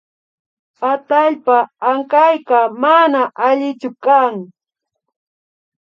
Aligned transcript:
Atallpa 0.91 1.57
ankayka 1.89 2.59
mana 2.81 3.21
allichu 3.47 3.89
kan 4.03 4.33